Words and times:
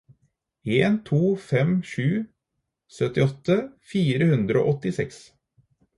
en 0.77 0.95
to 1.09 1.19
fem 1.49 1.75
sju 1.89 2.07
syttiåtte 2.95 3.59
fire 3.93 4.31
hundre 4.35 4.63
og 4.65 4.73
åttiseks 4.73 5.25